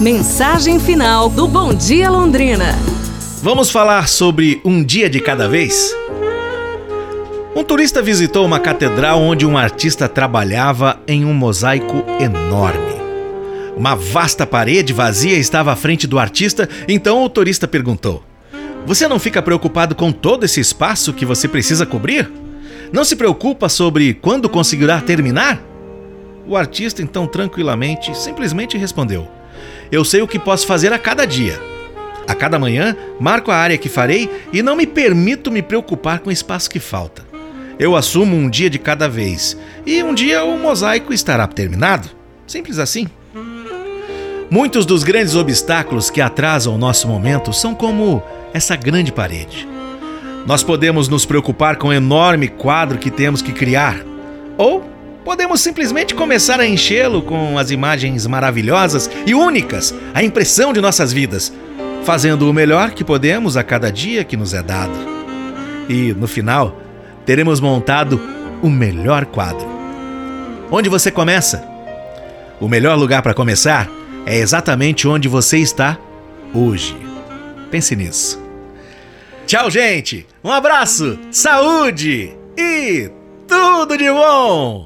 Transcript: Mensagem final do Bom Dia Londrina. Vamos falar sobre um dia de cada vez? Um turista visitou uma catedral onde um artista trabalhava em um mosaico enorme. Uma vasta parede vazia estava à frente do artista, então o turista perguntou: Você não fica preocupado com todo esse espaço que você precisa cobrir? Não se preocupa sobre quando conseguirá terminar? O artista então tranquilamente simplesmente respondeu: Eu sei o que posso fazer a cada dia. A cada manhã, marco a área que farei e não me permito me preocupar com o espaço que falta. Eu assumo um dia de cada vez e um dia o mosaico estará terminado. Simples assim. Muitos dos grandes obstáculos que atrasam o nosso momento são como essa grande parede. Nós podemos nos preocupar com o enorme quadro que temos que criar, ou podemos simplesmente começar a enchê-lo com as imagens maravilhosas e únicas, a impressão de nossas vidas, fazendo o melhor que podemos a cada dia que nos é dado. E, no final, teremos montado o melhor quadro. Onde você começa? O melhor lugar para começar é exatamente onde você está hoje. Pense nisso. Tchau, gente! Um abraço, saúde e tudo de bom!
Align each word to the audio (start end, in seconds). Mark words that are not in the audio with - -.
Mensagem 0.00 0.78
final 0.78 1.30
do 1.30 1.48
Bom 1.48 1.72
Dia 1.72 2.10
Londrina. 2.10 2.78
Vamos 3.42 3.70
falar 3.70 4.08
sobre 4.08 4.60
um 4.62 4.84
dia 4.84 5.08
de 5.08 5.20
cada 5.20 5.48
vez? 5.48 5.90
Um 7.54 7.64
turista 7.64 8.02
visitou 8.02 8.44
uma 8.44 8.60
catedral 8.60 9.22
onde 9.22 9.46
um 9.46 9.56
artista 9.56 10.06
trabalhava 10.06 11.00
em 11.08 11.24
um 11.24 11.32
mosaico 11.32 12.04
enorme. 12.20 12.94
Uma 13.74 13.94
vasta 13.96 14.46
parede 14.46 14.92
vazia 14.92 15.38
estava 15.38 15.72
à 15.72 15.76
frente 15.76 16.06
do 16.06 16.18
artista, 16.18 16.68
então 16.86 17.24
o 17.24 17.30
turista 17.30 17.66
perguntou: 17.66 18.22
Você 18.84 19.08
não 19.08 19.18
fica 19.18 19.40
preocupado 19.40 19.94
com 19.94 20.12
todo 20.12 20.44
esse 20.44 20.60
espaço 20.60 21.14
que 21.14 21.24
você 21.24 21.48
precisa 21.48 21.86
cobrir? 21.86 22.30
Não 22.92 23.02
se 23.02 23.16
preocupa 23.16 23.66
sobre 23.70 24.12
quando 24.12 24.46
conseguirá 24.46 25.00
terminar? 25.00 25.58
O 26.46 26.56
artista 26.56 27.02
então 27.02 27.26
tranquilamente 27.26 28.16
simplesmente 28.16 28.78
respondeu: 28.78 29.26
Eu 29.90 30.04
sei 30.04 30.22
o 30.22 30.28
que 30.28 30.38
posso 30.38 30.66
fazer 30.66 30.92
a 30.92 30.98
cada 30.98 31.24
dia. 31.26 31.60
A 32.26 32.34
cada 32.34 32.58
manhã, 32.58 32.96
marco 33.20 33.50
a 33.50 33.56
área 33.56 33.78
que 33.78 33.88
farei 33.88 34.28
e 34.52 34.62
não 34.62 34.76
me 34.76 34.86
permito 34.86 35.50
me 35.50 35.62
preocupar 35.62 36.20
com 36.20 36.28
o 36.28 36.32
espaço 36.32 36.70
que 36.70 36.80
falta. 36.80 37.24
Eu 37.78 37.94
assumo 37.94 38.34
um 38.34 38.48
dia 38.48 38.70
de 38.70 38.78
cada 38.78 39.08
vez 39.08 39.56
e 39.84 40.02
um 40.02 40.14
dia 40.14 40.44
o 40.44 40.58
mosaico 40.58 41.12
estará 41.12 41.46
terminado. 41.46 42.08
Simples 42.46 42.78
assim. 42.78 43.06
Muitos 44.48 44.86
dos 44.86 45.02
grandes 45.02 45.34
obstáculos 45.34 46.08
que 46.08 46.20
atrasam 46.20 46.74
o 46.74 46.78
nosso 46.78 47.08
momento 47.08 47.52
são 47.52 47.74
como 47.74 48.22
essa 48.54 48.76
grande 48.76 49.12
parede. 49.12 49.68
Nós 50.46 50.62
podemos 50.62 51.08
nos 51.08 51.26
preocupar 51.26 51.76
com 51.76 51.88
o 51.88 51.92
enorme 51.92 52.48
quadro 52.48 52.98
que 52.98 53.10
temos 53.10 53.42
que 53.42 53.52
criar, 53.52 53.96
ou 54.56 54.84
podemos 55.26 55.60
simplesmente 55.60 56.14
começar 56.14 56.60
a 56.60 56.68
enchê-lo 56.68 57.20
com 57.20 57.58
as 57.58 57.72
imagens 57.72 58.28
maravilhosas 58.28 59.10
e 59.26 59.34
únicas, 59.34 59.92
a 60.14 60.22
impressão 60.22 60.72
de 60.72 60.80
nossas 60.80 61.12
vidas, 61.12 61.52
fazendo 62.04 62.48
o 62.48 62.52
melhor 62.52 62.92
que 62.92 63.02
podemos 63.02 63.56
a 63.56 63.64
cada 63.64 63.90
dia 63.90 64.22
que 64.22 64.36
nos 64.36 64.54
é 64.54 64.62
dado. 64.62 64.96
E, 65.88 66.14
no 66.14 66.28
final, 66.28 66.80
teremos 67.24 67.58
montado 67.58 68.20
o 68.62 68.70
melhor 68.70 69.26
quadro. 69.26 69.66
Onde 70.70 70.88
você 70.88 71.10
começa? 71.10 71.66
O 72.60 72.68
melhor 72.68 72.96
lugar 72.96 73.20
para 73.20 73.34
começar 73.34 73.90
é 74.24 74.38
exatamente 74.38 75.08
onde 75.08 75.26
você 75.26 75.58
está 75.58 75.98
hoje. 76.54 76.96
Pense 77.68 77.96
nisso. 77.96 78.40
Tchau, 79.44 79.72
gente! 79.72 80.24
Um 80.44 80.52
abraço, 80.52 81.18
saúde 81.32 82.32
e 82.56 83.10
tudo 83.48 83.98
de 83.98 84.08
bom! 84.08 84.84